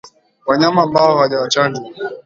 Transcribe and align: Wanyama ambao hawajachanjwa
Wanyama 0.47 0.81
ambao 0.83 1.07
hawajachanjwa 1.15 1.83